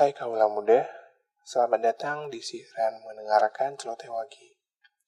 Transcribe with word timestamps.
Hai 0.00 0.16
kaula 0.16 0.48
muda, 0.48 0.88
selamat 1.44 1.80
datang 1.84 2.32
di 2.32 2.40
siaran 2.40 3.04
mendengarkan 3.04 3.76
celoteh 3.76 4.08
wagi. 4.08 4.48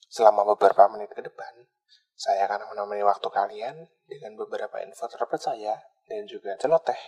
Selama 0.04 0.44
beberapa 0.52 0.84
menit 0.92 1.16
ke 1.16 1.24
depan, 1.24 1.64
saya 2.12 2.44
akan 2.44 2.68
menemani 2.68 3.00
waktu 3.00 3.24
kalian 3.32 3.88
dengan 4.04 4.36
beberapa 4.36 4.84
info 4.84 5.08
terpercaya 5.08 5.80
dan 6.04 6.28
juga 6.28 6.60
celoteh. 6.60 7.00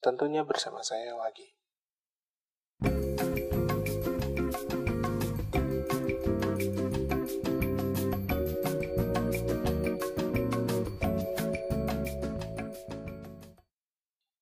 Tentunya 0.00 0.48
bersama 0.48 0.80
saya 0.80 1.12
Wagi. 1.12 1.44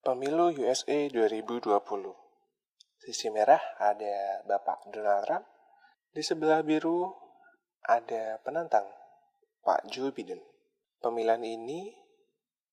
Pemilu 0.07 0.55
USA 0.63 1.11
2020 1.11 2.28
Sisi 2.99 3.31
merah 3.31 3.63
ada 3.79 4.43
Bapak 4.43 4.91
Donald 4.91 5.23
Trump, 5.25 5.47
di 6.11 6.23
sebelah 6.23 6.67
biru 6.67 7.09
ada 7.87 8.43
penantang 8.43 8.91
Pak 9.63 9.87
Joe 9.87 10.11
Biden. 10.11 10.43
Pemilihan 10.99 11.41
ini 11.47 11.95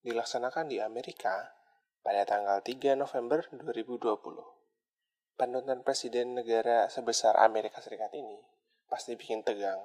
dilaksanakan 0.01 0.69
di 0.69 0.81
Amerika 0.81 1.53
pada 2.01 2.25
tanggal 2.25 2.61
3 2.61 2.97
November 2.97 3.45
2020. 3.53 5.37
Penonton 5.37 5.85
presiden 5.85 6.37
negara 6.37 6.89
sebesar 6.89 7.37
Amerika 7.41 7.81
Serikat 7.81 8.13
ini 8.13 8.39
pasti 8.85 9.17
bikin 9.17 9.41
tegang 9.41 9.81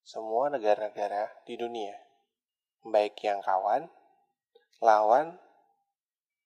semua 0.00 0.48
negara-negara 0.48 1.44
di 1.44 1.54
dunia. 1.60 1.94
Baik 2.82 3.20
yang 3.22 3.44
kawan, 3.44 3.86
lawan, 4.80 5.36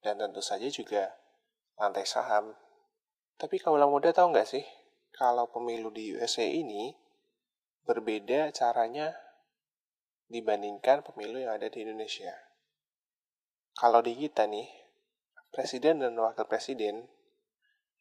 dan 0.03 0.21
tentu 0.21 0.43
saja 0.43 0.67
juga 0.69 1.15
lantai 1.79 2.05
saham. 2.05 2.64
Tapi 3.35 3.59
kalau 3.59 3.91
muda 3.91 4.15
tahu 4.15 4.31
nggak 4.31 4.47
sih, 4.47 4.65
kalau 5.15 5.51
pemilu 5.51 5.91
di 5.91 6.15
USA 6.15 6.47
ini 6.47 6.95
berbeda 7.85 8.55
caranya 8.55 9.15
dibandingkan 10.31 11.05
pemilu 11.05 11.43
yang 11.43 11.59
ada 11.59 11.69
di 11.69 11.85
Indonesia. 11.85 12.33
Kalau 13.75 14.01
di 14.01 14.15
kita 14.15 14.47
nih, 14.47 14.71
presiden 15.51 16.01
dan 16.03 16.15
wakil 16.15 16.47
presiden 16.47 17.11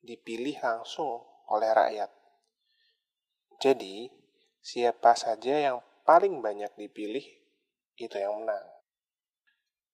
dipilih 0.05 0.58
langsung 0.61 1.25
oleh 1.49 1.69
rakyat. 1.73 2.13
Jadi, 3.58 4.09
siapa 4.61 5.17
saja 5.17 5.58
yang 5.58 5.77
paling 6.05 6.39
banyak 6.43 6.71
dipilih, 6.77 7.25
itu 7.97 8.15
yang 8.17 8.43
menang. 8.43 8.65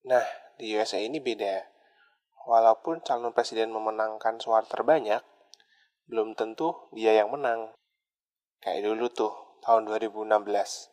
Nah, 0.08 0.26
di 0.56 0.76
USA 0.76 1.00
ini 1.00 1.20
beda 1.20 1.79
walaupun 2.50 3.06
calon 3.06 3.30
presiden 3.30 3.70
memenangkan 3.70 4.42
suara 4.42 4.66
terbanyak, 4.66 5.22
belum 6.10 6.34
tentu 6.34 6.90
dia 6.90 7.14
yang 7.14 7.30
menang. 7.30 7.78
Kayak 8.58 8.90
dulu 8.90 9.06
tuh, 9.14 9.34
tahun 9.62 9.86
2016. 9.86 10.90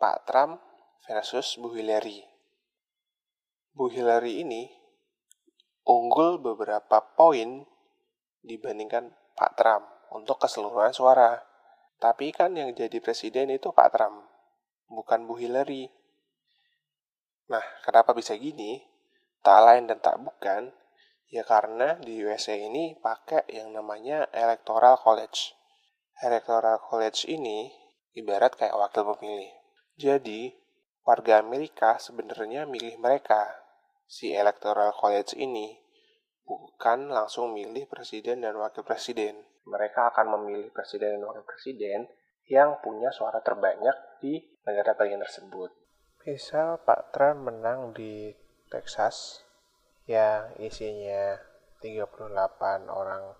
Pak 0.00 0.24
Trump 0.24 0.64
versus 1.04 1.60
Bu 1.60 1.76
Hillary. 1.76 2.24
Bu 3.76 3.92
Hillary 3.92 4.40
ini 4.40 4.72
unggul 5.84 6.40
beberapa 6.40 7.04
poin 7.12 7.68
dibandingkan 8.40 9.12
Pak 9.36 9.60
Trump 9.60 9.84
untuk 10.16 10.40
keseluruhan 10.40 10.96
suara. 10.96 11.44
Tapi 12.00 12.32
kan 12.32 12.56
yang 12.56 12.72
jadi 12.72 12.96
presiden 13.04 13.52
itu 13.52 13.76
Pak 13.76 13.92
Trump, 13.92 14.24
bukan 14.88 15.28
Bu 15.28 15.36
Hillary. 15.36 15.92
Nah, 17.52 17.60
kenapa 17.84 18.16
bisa 18.16 18.32
gini? 18.40 18.89
Tak 19.40 19.60
lain 19.64 19.88
dan 19.88 19.98
tak 20.04 20.20
bukan, 20.20 20.68
ya 21.32 21.40
karena 21.48 21.96
di 21.96 22.20
USA 22.20 22.52
ini 22.52 22.98
pakai 23.00 23.48
yang 23.48 23.72
namanya 23.72 24.28
Electoral 24.36 25.00
College. 25.00 25.56
Electoral 26.20 26.76
College 26.84 27.24
ini 27.24 27.72
ibarat 28.12 28.52
kayak 28.58 28.76
wakil 28.76 29.08
pemilih. 29.16 29.48
Jadi, 29.96 30.52
warga 31.08 31.40
Amerika 31.40 31.96
sebenarnya 31.96 32.68
milih 32.68 33.00
mereka, 33.00 33.48
si 34.04 34.36
Electoral 34.36 34.92
College 34.92 35.32
ini, 35.40 35.80
bukan 36.44 37.08
langsung 37.08 37.56
milih 37.56 37.88
presiden 37.88 38.44
dan 38.44 38.58
wakil 38.60 38.84
presiden. 38.84 39.40
Mereka 39.64 40.12
akan 40.12 40.36
memilih 40.36 40.68
presiden 40.74 41.16
dan 41.16 41.24
wakil 41.24 41.46
presiden 41.46 42.10
yang 42.50 42.82
punya 42.82 43.14
suara 43.14 43.38
terbanyak 43.38 43.94
di 44.18 44.42
negara 44.66 44.98
bagian 44.98 45.22
tersebut. 45.22 45.70
Misal 46.26 46.82
Pak 46.82 47.14
Trump 47.14 47.48
menang 47.48 47.94
di 47.94 48.34
Texas 48.70 49.42
yang 50.06 50.54
isinya 50.62 51.42
38 51.82 52.86
orang 52.86 53.34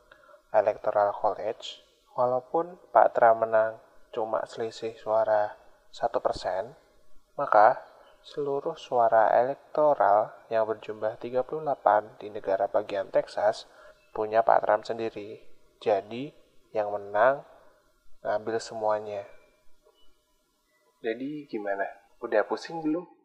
electoral 0.50 1.14
college 1.14 1.86
walaupun 2.18 2.76
Pak 2.90 3.14
Trump 3.14 3.46
menang 3.46 3.78
cuma 4.10 4.42
selisih 4.42 4.98
suara 4.98 5.54
1%, 5.94 6.74
maka 7.38 7.82
seluruh 8.20 8.76
suara 8.76 9.30
elektoral 9.32 10.34
yang 10.52 10.66
berjumlah 10.66 11.16
38 11.16 12.20
di 12.20 12.28
negara 12.28 12.66
bagian 12.68 13.08
Texas 13.08 13.70
punya 14.12 14.42
Pak 14.42 14.66
Trump 14.66 14.82
sendiri. 14.84 15.40
Jadi, 15.80 16.34
yang 16.76 16.92
menang 16.92 17.46
ngambil 18.20 18.60
semuanya. 18.60 19.24
Jadi 21.00 21.48
gimana? 21.48 21.86
Udah 22.20 22.44
pusing 22.44 22.84
belum? 22.84 23.19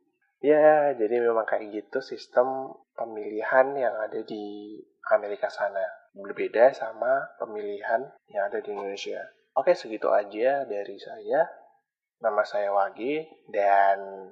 Ya, 0.45 0.93
jadi 0.93 1.25
memang 1.25 1.41
kayak 1.41 1.73
gitu 1.73 2.05
sistem 2.05 2.69
pemilihan 2.93 3.73
yang 3.73 3.97
ada 3.97 4.21
di 4.21 4.77
Amerika 5.09 5.49
sana. 5.49 5.81
Berbeda 6.13 6.69
sama 6.69 7.33
pemilihan 7.41 8.13
yang 8.29 8.53
ada 8.53 8.61
di 8.61 8.69
Indonesia. 8.69 9.25
Oke, 9.57 9.73
segitu 9.73 10.13
aja 10.13 10.61
dari 10.69 11.01
saya. 11.01 11.49
Nama 12.21 12.43
saya 12.45 12.69
Wagi 12.69 13.25
dan 13.49 14.29